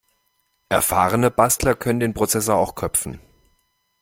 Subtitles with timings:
[0.69, 3.21] Erfahrene Bastler können den Prozessor auch köpfen.